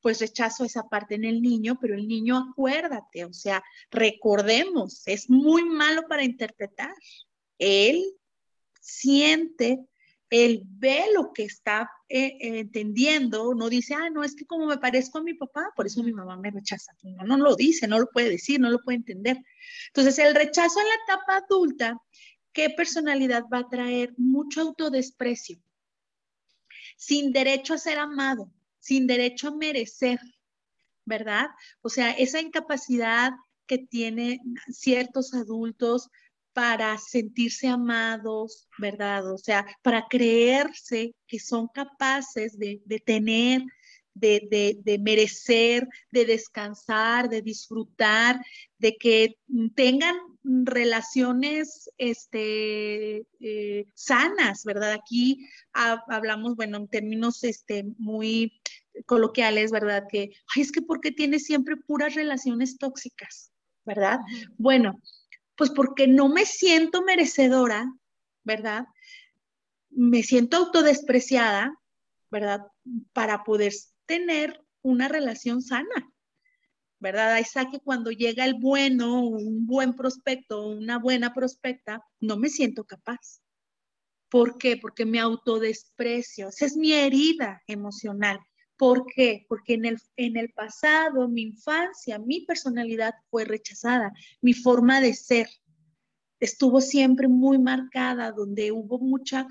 [0.00, 5.28] pues rechazo esa parte en el niño, pero el niño acuérdate, o sea, recordemos, es
[5.30, 6.94] muy malo para interpretar.
[7.58, 8.04] Él
[8.80, 9.86] siente
[10.30, 14.66] él ve lo que está eh, eh, entendiendo, no dice, ah, no, es que como
[14.66, 16.92] me parezco a mi papá, por eso mi mamá me rechaza.
[17.02, 19.38] No, no lo dice, no lo puede decir, no lo puede entender.
[19.88, 22.02] Entonces, el rechazo en la etapa adulta,
[22.56, 24.14] ¿qué personalidad va a traer?
[24.16, 25.58] Mucho autodesprecio,
[26.96, 30.18] sin derecho a ser amado, sin derecho a merecer,
[31.04, 31.48] ¿verdad?
[31.82, 33.32] O sea, esa incapacidad
[33.66, 36.08] que tienen ciertos adultos
[36.54, 39.30] para sentirse amados, ¿verdad?
[39.30, 43.60] O sea, para creerse que son capaces de, tener,
[44.16, 48.40] de, merecer, de descansar, de disfrutar,
[48.78, 49.38] de que
[49.74, 54.92] tengan relaciones este, eh, sanas, ¿verdad?
[54.92, 58.60] Aquí hablamos, bueno, en términos este, muy
[59.04, 60.04] coloquiales, ¿verdad?
[60.10, 63.50] Que, ay, es que porque tiene siempre puras relaciones tóxicas,
[63.84, 64.20] ¿verdad?
[64.56, 65.00] Bueno,
[65.56, 67.92] pues porque no me siento merecedora,
[68.44, 68.86] ¿verdad?
[69.90, 71.74] Me siento autodespreciada,
[72.30, 72.60] ¿verdad?
[73.12, 73.72] Para poder
[74.06, 76.12] tener una relación sana,
[76.98, 77.34] ¿verdad?
[77.34, 82.48] Ahí está que cuando llega el bueno, un buen prospecto, una buena prospecta, no me
[82.48, 83.42] siento capaz.
[84.28, 84.76] ¿Por qué?
[84.76, 86.48] Porque me autodesprecio.
[86.48, 88.40] Esa es mi herida emocional.
[88.76, 89.46] ¿Por qué?
[89.48, 95.14] Porque en el, en el pasado, mi infancia, mi personalidad fue rechazada, mi forma de
[95.14, 95.48] ser
[96.40, 99.46] estuvo siempre muy marcada, donde hubo mucha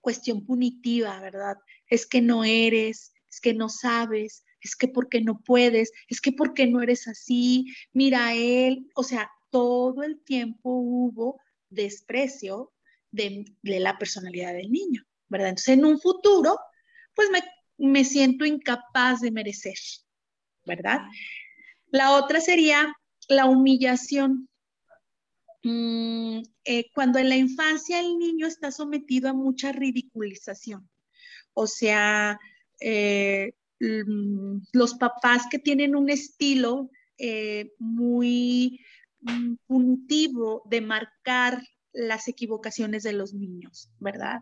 [0.00, 1.56] cuestión punitiva, ¿verdad?
[1.86, 6.32] Es que no eres, es que no sabes, es que porque no puedes, es que
[6.32, 12.72] porque no eres así, mira él, o sea, todo el tiempo hubo desprecio
[13.10, 15.50] de, de la personalidad del niño, ¿verdad?
[15.50, 16.58] Entonces, en un futuro,
[17.14, 17.40] pues me
[17.78, 19.78] me siento incapaz de merecer,
[20.66, 21.00] ¿verdad?
[21.86, 22.92] La otra sería
[23.28, 24.48] la humillación.
[25.62, 30.88] Mm, eh, cuando en la infancia el niño está sometido a mucha ridiculización,
[31.52, 32.38] o sea,
[32.80, 38.80] eh, mm, los papás que tienen un estilo eh, muy
[39.20, 41.62] mm, punitivo de marcar
[41.92, 44.40] las equivocaciones de los niños, ¿verdad?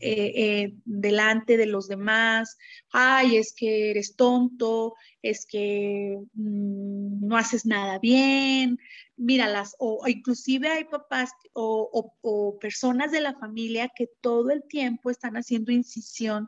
[0.00, 2.56] Eh, delante de los demás,
[2.90, 8.78] ay, es que eres tonto, es que mm, no haces nada bien,
[9.16, 15.10] míralas, o, inclusive hay papás o, o, personas de la familia que todo el tiempo
[15.10, 16.46] están haciendo incisión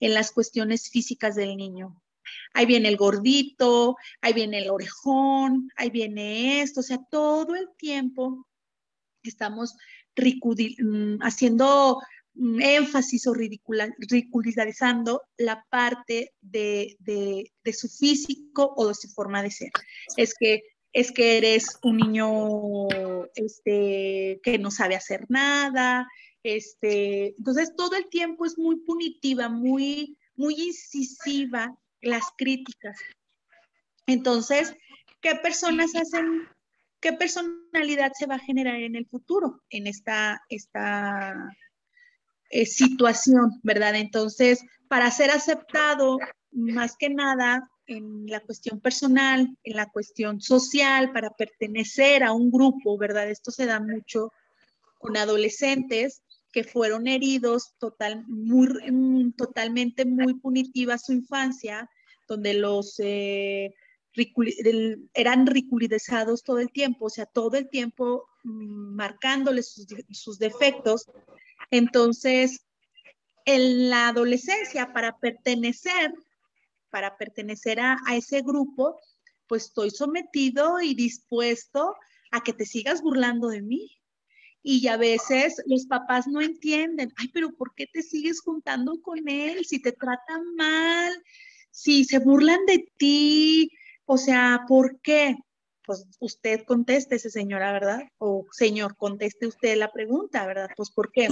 [0.00, 2.02] en las cuestiones físicas del niño.
[2.54, 7.68] Ahí viene el gordito, ahí viene el orejón, ahí viene esto, o sea, todo el
[7.76, 8.46] tiempo
[9.22, 9.74] estamos
[10.16, 12.00] mm, haciendo
[12.34, 16.96] mm, énfasis o ridiculizando la parte de,
[17.72, 19.70] su físico o de su forma de ser.
[20.16, 20.62] Es que,
[20.96, 22.88] es que eres un niño
[23.34, 26.08] este, que no sabe hacer nada.
[26.42, 32.98] Este, entonces, todo el tiempo es muy punitiva, muy, muy incisiva las críticas.
[34.06, 34.74] Entonces,
[35.20, 36.48] ¿qué personas hacen
[36.98, 41.54] ¿Qué personalidad se va a generar en el futuro en esta, esta
[42.48, 43.96] eh, situación, verdad?
[43.96, 46.16] Entonces, para ser aceptado,
[46.52, 52.50] más que nada en la cuestión personal, en la cuestión social, para pertenecer a un
[52.50, 53.30] grupo, ¿verdad?
[53.30, 54.32] Esto se da mucho
[54.98, 56.22] con adolescentes
[56.52, 61.90] que fueron heridos total, muy, mm, totalmente muy punitiva su infancia,
[62.28, 62.94] donde los...
[62.98, 63.74] Eh,
[65.12, 71.04] eran ridiculizados todo el tiempo, o sea, todo el tiempo mm, marcándoles sus, defectos.
[71.70, 72.64] Entonces,
[73.44, 76.12] en la adolescencia, para pertenecer,
[76.96, 78.98] para pertenecer a, ese grupo,
[79.46, 81.94] pues estoy sometido y dispuesto
[82.30, 83.90] a que te sigas burlando de mí.
[84.62, 89.28] Y a veces los papás no entienden, ay, pero ¿por qué te sigues juntando con
[89.28, 89.66] él?
[89.66, 91.12] Si te tratan mal,
[91.70, 93.70] si se burlan de ti,
[94.06, 95.36] o sea, ¿por qué?
[95.84, 98.04] Pues usted conteste, ese señora, ¿verdad?
[98.16, 100.70] O señor, conteste usted la pregunta, ¿verdad?
[100.74, 101.28] Pues ¿por qué?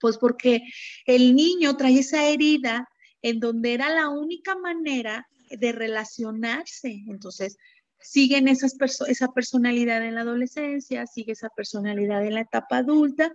[0.00, 0.62] Pues porque
[1.04, 2.88] el niño trae esa herida
[3.22, 7.02] en donde era la única manera de relacionarse.
[7.08, 7.56] Entonces,
[8.00, 8.76] siguen esas
[9.08, 13.34] esa personalidad en la adolescencia, sigue esa personalidad en la etapa adulta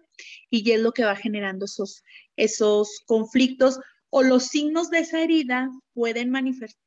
[0.49, 2.03] y es lo que va generando esos,
[2.35, 3.79] esos conflictos
[4.09, 6.31] o los signos de esa herida pueden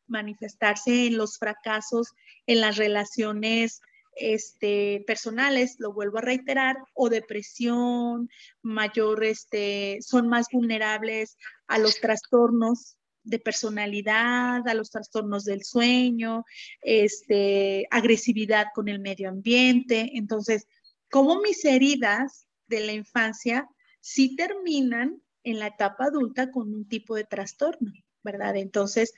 [0.06, 2.14] manifestarse en los fracasos
[2.46, 3.80] en las relaciones
[4.18, 8.28] este, personales, lo vuelvo a reiterar, o depresión,
[8.62, 16.44] mayor, este, son más vulnerables a los trastornos de personalidad, a los trastornos del sueño,
[16.80, 20.12] este, agresividad con el medio ambiente.
[20.14, 20.66] Entonces,
[21.10, 23.68] como mis heridas de la infancia
[24.00, 27.92] sí terminan en la etapa adulta con un tipo de trastorno,
[28.22, 28.56] ¿verdad?
[28.56, 29.12] Entonces,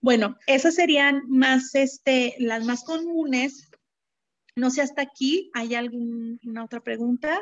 [0.00, 3.70] bueno, esas serían más, este, las más comunes.
[4.54, 7.40] No sé, hasta aquí, ¿hay alguna otra pregunta?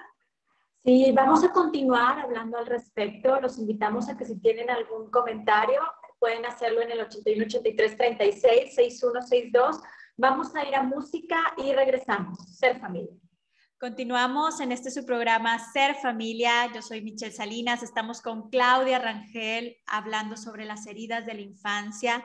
[0.84, 3.40] Sí, vamos a continuar hablando al respecto.
[3.40, 5.80] Los invitamos a que si tienen algún comentario,
[6.18, 9.80] pueden hacerlo en el 81 83 36 6162.
[10.16, 12.38] Vamos a ir a música y regresamos.
[12.56, 13.12] Ser familia.
[13.80, 16.70] Continuamos en este su programa Ser Familia.
[16.74, 17.82] Yo soy Michelle Salinas.
[17.82, 22.22] Estamos con Claudia Rangel hablando sobre las heridas de la infancia.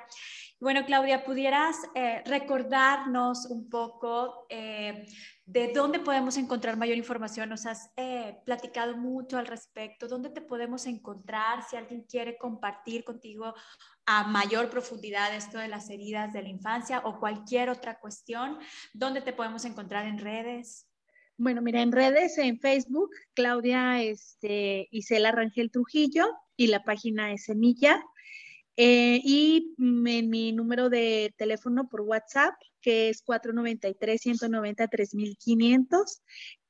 [0.65, 5.05] Bueno, Claudia, ¿pudieras eh, recordarnos un poco eh,
[5.45, 7.49] de dónde podemos encontrar mayor información?
[7.49, 10.07] Nos has eh, platicado mucho al respecto.
[10.07, 13.53] ¿Dónde te podemos encontrar si alguien quiere compartir contigo
[14.07, 18.57] a mayor profundidad esto de las heridas de la infancia o cualquier otra cuestión?
[18.91, 20.87] ¿Dónde te podemos encontrar en redes?
[21.37, 26.25] Bueno, mira, en redes, en Facebook, Claudia este, Isela Rangel Trujillo
[26.57, 28.03] y la página es Semilla.
[28.77, 36.21] Eh, y mi número de teléfono por WhatsApp, que es 493-190-3500.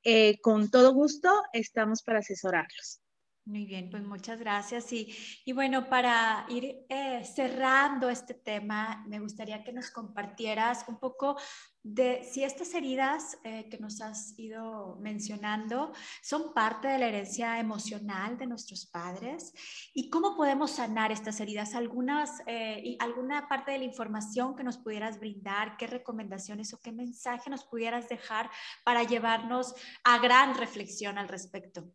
[0.04, 3.02] Eh, con todo gusto, estamos para asesorarlos.
[3.46, 4.92] Muy bien, pues muchas gracias.
[4.92, 11.00] Y, y bueno, para ir eh, cerrando este tema, me gustaría que nos compartieras un
[11.00, 11.38] poco
[11.86, 17.60] de si estas heridas eh, que nos has ido mencionando son parte de la herencia
[17.60, 19.54] emocional de nuestros padres
[19.94, 21.76] y cómo podemos sanar estas heridas.
[21.76, 26.80] Algunas, eh, y alguna parte de la información que nos pudieras brindar, qué recomendaciones o
[26.80, 28.50] qué mensaje nos pudieras dejar
[28.84, 31.88] para llevarnos a gran reflexión al respecto.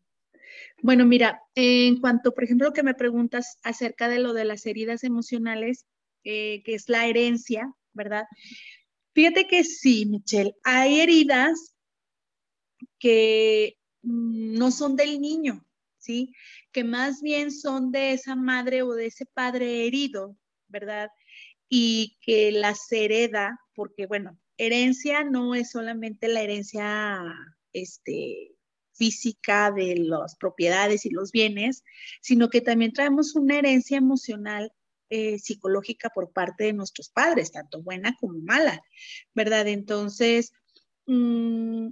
[0.82, 5.02] Bueno, mira, en cuanto, por ejemplo, que me preguntas acerca de lo de las heridas
[5.02, 5.84] emocionales,
[6.22, 8.26] eh, que es la herencia, ¿verdad?
[9.12, 11.74] Fíjate que sí, Michelle, hay heridas
[12.98, 15.64] que mm, no son del niño,
[15.98, 16.34] ¿sí?
[16.72, 20.36] Que más bien son de esa madre o de ese padre herido,
[20.68, 21.10] ¿verdad?
[21.68, 27.34] Y que las hereda, porque bueno, herencia no es solamente la herencia,
[27.72, 28.56] este,
[29.00, 31.84] física de las propiedades y los bienes,
[32.20, 34.72] sino que también traemos una herencia emocional
[35.10, 38.82] eh, psicológica por parte de nuestros padres, tanto buena como mala,
[39.34, 39.68] ¿verdad?
[39.68, 40.52] Entonces,
[41.06, 41.88] mm,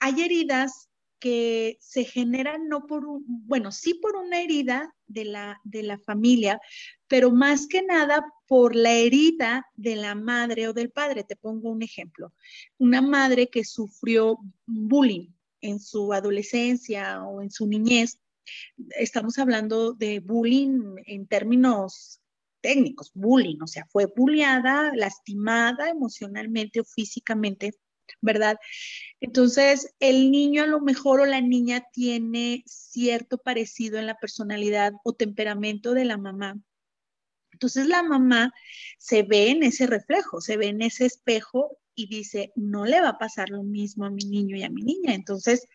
[0.00, 0.88] hay heridas
[1.18, 5.98] que se generan no por un, bueno, sí por una herida de la, de la
[5.98, 6.60] familia,
[7.08, 11.24] pero más que nada por la herida de la madre o del padre.
[11.24, 12.34] Te pongo un ejemplo.
[12.78, 18.20] Una madre que sufrió bullying, en su adolescencia o en su niñez,
[18.90, 22.20] estamos hablando de bullying en términos
[22.66, 27.70] técnicos, bullying, o sea, fue bulliada, lastimada emocionalmente o físicamente,
[28.20, 28.56] ¿verdad?
[29.20, 34.94] Entonces, el niño a lo mejor o la niña tiene cierto parecido en la personalidad
[35.04, 36.58] o temperamento de la mamá.
[37.52, 38.52] Entonces, la mamá
[38.98, 43.10] se ve en ese reflejo, se ve en ese espejo y dice, no le va
[43.10, 45.14] a pasar lo mismo a mi niño y a mi niña.
[45.14, 45.68] Entonces,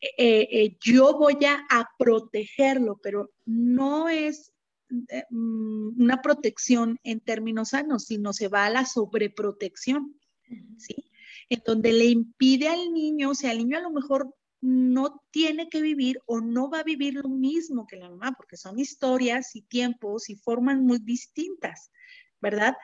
[0.00, 4.54] eh, eh, yo voy a, protegerlo, pero no es
[5.30, 10.18] una protección en términos sanos, sino se va a la sobreprotección,
[10.78, 11.10] ¿sí?
[11.48, 15.68] En donde le impide al niño, o sea, el niño a lo mejor no tiene
[15.68, 19.54] que vivir o no va a vivir lo mismo que la mamá, porque son historias
[19.54, 21.90] y tiempos y formas muy distintas,
[22.40, 22.76] ¿verdad?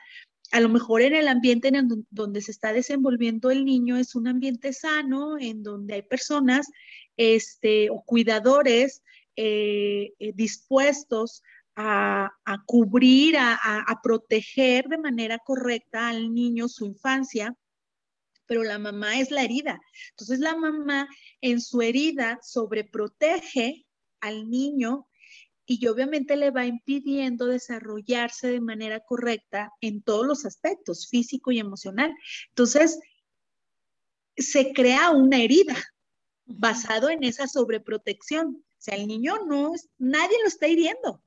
[0.51, 4.27] a lo mejor en el ambiente en donde se está desenvolviendo el niño es un
[4.27, 6.67] ambiente sano, en donde hay personas
[7.17, 9.03] este, o cuidadores
[9.35, 11.43] eh, eh, dispuestos
[11.75, 12.31] a,
[12.65, 17.55] cubrir, a, a, proteger de manera correcta al niño su infancia,
[18.45, 19.79] pero la mamá es la herida.
[20.11, 21.07] Entonces la mamá
[21.41, 23.85] en su herida sobreprotege
[24.21, 25.07] al niño
[25.65, 31.59] y obviamente le va impidiendo desarrollarse de manera correcta en todos los aspectos, físico y
[31.59, 32.13] emocional.
[32.49, 32.99] Entonces,
[34.37, 35.75] se crea una herida
[36.45, 38.63] basado en esa sobreprotección.
[38.63, 41.23] O sea, el niño no, nadie lo está hiriendo.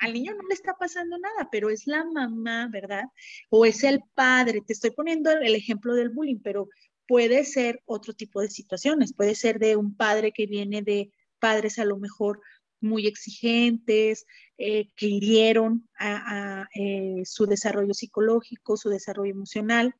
[0.00, 3.04] Al niño no le está pasando nada, pero es la mamá, ¿verdad?
[3.50, 4.60] O es el padre.
[4.66, 6.68] Te estoy poniendo el ejemplo del bullying, pero
[7.06, 9.14] puede ser otro tipo de situaciones.
[9.14, 12.40] Puede ser de un padre que viene de padres a lo mejor
[12.80, 14.26] muy exigentes,
[14.58, 19.94] eh, que hirieron a, eh, su desarrollo psicológico, su desarrollo emocional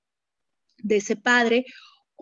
[0.78, 1.64] de ese padre,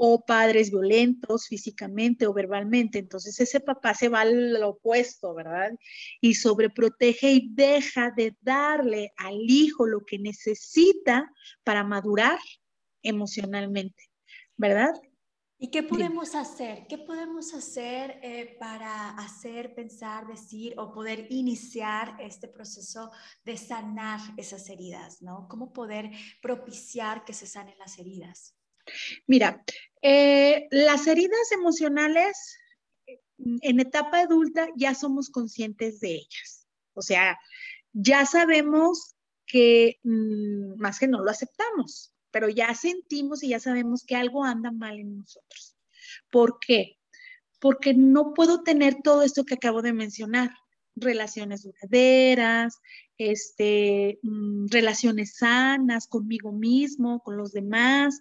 [0.05, 2.99] o padres violentos físicamente o verbalmente.
[2.99, 5.71] Entonces ese papá se va al opuesto, ¿verdad?
[6.21, 11.31] Y sobreprotege y deja de darle al hijo lo que necesita
[11.63, 12.41] para madurar
[13.05, 14.11] emocionalmente,
[14.57, 14.93] ¿verdad?
[15.57, 16.89] ¿Y qué podemos hacer?
[16.89, 23.13] ¿Qué podemos hacer eh, para hacer, pensar, decir o poder iniciar este proceso
[23.45, 25.47] de sanar esas heridas, ¿no?
[25.49, 28.57] ¿Cómo poder propiciar que se sanen las heridas?
[29.29, 29.63] Mira,
[30.03, 32.59] eh, las heridas emocionales
[33.39, 36.67] en etapa adulta ya somos conscientes de ellas.
[36.95, 37.39] O sea,
[37.93, 39.15] ya sabemos
[39.47, 44.45] que, mm, más que no lo aceptamos, pero ya sentimos y ya sabemos que algo
[44.45, 45.77] anda mal en nosotros.
[46.31, 46.99] ¿Por qué?
[47.61, 50.51] Porque no puedo tener todo esto que acabo de mencionar,
[50.97, 52.79] relaciones duraderas,
[53.19, 58.21] este, mm, relaciones sanas conmigo mismo, con los demás,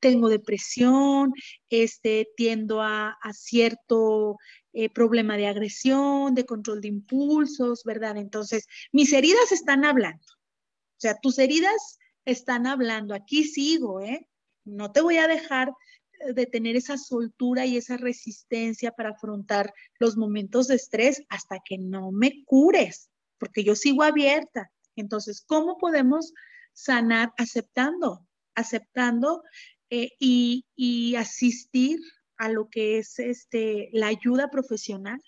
[0.00, 1.32] tengo depresión,
[1.68, 4.36] este, tiendo a, cierto
[4.72, 8.16] eh, problema de agresión, de control de impulsos, ¿verdad?
[8.16, 10.24] Entonces, mis heridas están hablando.
[10.24, 13.14] O sea, tus heridas están hablando.
[13.14, 14.26] Aquí sigo, ¿eh?
[14.64, 15.72] No te voy a dejar
[16.20, 21.58] eh, de tener esa soltura y esa resistencia para afrontar los momentos de estrés hasta
[21.64, 24.70] que no me cures, porque yo sigo abierta.
[24.96, 26.32] Entonces, ¿cómo podemos
[26.72, 28.26] sanar aceptando?
[28.54, 29.42] Aceptando
[29.90, 31.98] eh, y, asistir
[32.38, 35.20] a lo que es este, la ayuda profesional,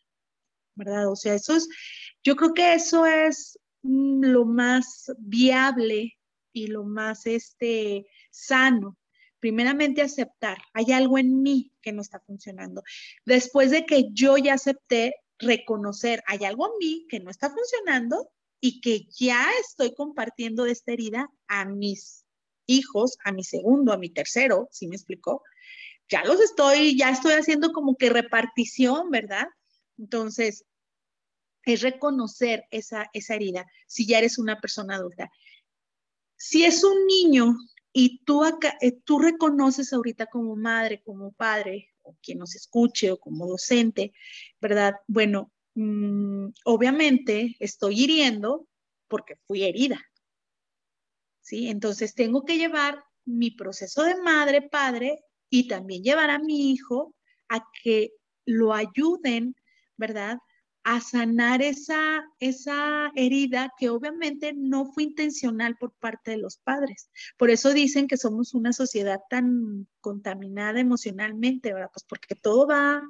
[0.77, 1.11] ¿verdad?
[1.11, 1.69] O sea, eso es,
[2.23, 6.17] yo creo que eso es mm, lo más viable
[6.53, 8.97] y lo más este, sano.
[9.41, 12.83] Primeramente aceptar, hay algo en mí que no está funcionando.
[13.27, 18.31] Después de que yo ya acepté, reconocer, hay algo en mí que no está funcionando
[18.61, 22.22] y que ya estoy compartiendo de esta herida a mis
[22.77, 25.43] hijos, a mi segundo, a mi tercero, ¿sí me explicó?
[26.09, 29.47] Ya los estoy, ya estoy haciendo como que repartición, ¿verdad?
[29.99, 30.65] Entonces,
[31.65, 35.31] es reconocer esa, esa herida si ya eres una persona adulta.
[36.37, 37.57] Si es un niño
[37.93, 43.13] y tú, acá, eh, tú reconoces ahorita como madre, como padre, o quien nos escuche,
[43.13, 44.13] o como docente,
[44.61, 44.95] ¿verdad?
[45.07, 48.67] Bueno, mm, obviamente estoy hiriendo
[49.09, 50.01] porque fui herida.
[51.53, 57.15] Entonces tengo que llevar mi proceso de madre, padre, y también llevar a mi hijo
[57.49, 58.13] a que
[58.47, 59.55] lo ayuden,
[59.97, 60.39] ¿verdad?
[60.85, 67.09] a sanar esa, esa herida que obviamente no fue intencional por parte de los padres.
[67.37, 71.91] Por eso dicen que somos una sociedad tan contaminada emocionalmente, ¿verdad?
[71.93, 73.03] Pues porque todo va,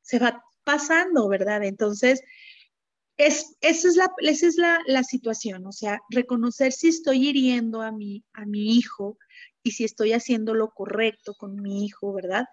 [0.00, 1.64] se va pasando, ¿verdad?
[1.64, 2.22] Entonces,
[3.18, 7.82] es, esa es, la, esa es la, la, situación, o sea, reconocer si estoy hiriendo
[7.82, 9.18] a mi, a mi hijo
[9.64, 12.46] y si estoy haciendo lo correcto con mi hijo, ¿verdad?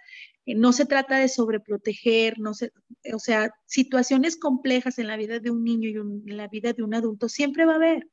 [0.45, 2.73] Eh, no se trata de sobreproteger, no se,
[3.13, 6.81] o sea, situaciones complejas en la vida de un niño y en la vida de
[6.81, 8.09] un adulto siempre va a haber.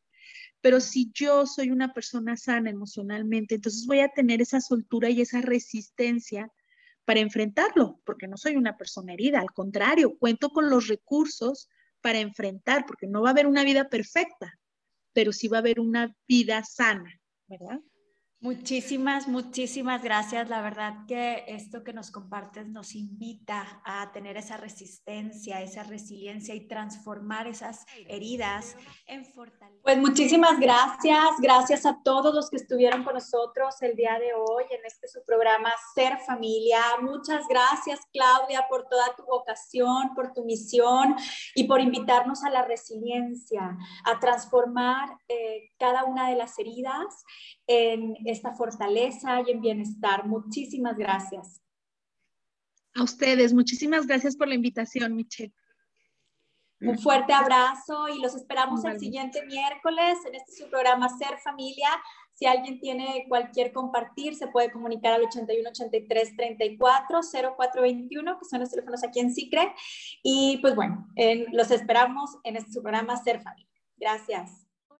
[0.60, 5.22] Pero si yo soy una persona sana emocionalmente, entonces voy a tener esa soltura y
[5.22, 6.52] esa resistencia
[7.06, 11.68] para enfrentarlo, porque no soy una persona herida, al contrario, cuento con los recursos
[12.02, 14.58] para enfrentar, porque no va a haber una vida perfecta,
[15.12, 17.10] pero sí va a haber una vida sana,
[17.46, 17.80] ¿verdad?
[18.42, 20.48] Muchísimas, muchísimas gracias.
[20.48, 26.52] La verdad que esto que nos compartes nos invita a tener esa resistencia, esa resiliencia
[26.52, 28.76] y transformar esas heridas
[29.06, 29.80] en fortaleza.
[29.84, 31.24] Pues muchísimas gracias.
[31.38, 35.22] Gracias a todos los que estuvieron con nosotros el día de hoy en este su
[35.24, 36.80] programa Ser Familia.
[37.00, 41.14] Muchas gracias, Claudia, por toda tu vocación, por tu misión
[41.54, 47.24] y por invitarnos a la resiliencia, a transformar eh, cada una de las heridas
[47.72, 50.26] en esta fortaleza y en bienestar.
[50.26, 51.60] Muchísimas gracias.
[52.94, 55.52] A ustedes, muchísimas gracias por la invitación, Michelle.
[56.82, 61.88] Un fuerte abrazo y los esperamos el siguiente miércoles en este su programa Ser Familia.
[62.34, 67.20] Si alguien tiene cualquier compartir, se puede comunicar al 81 83 34
[67.56, 69.72] 0421, que son los teléfonos aquí en Sicre.
[70.24, 71.06] Y pues bueno,
[71.52, 73.68] los esperamos en este su programa Ser Familia.
[73.96, 74.66] Gracias.